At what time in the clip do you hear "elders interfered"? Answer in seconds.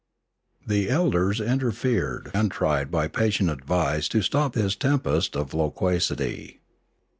0.89-2.31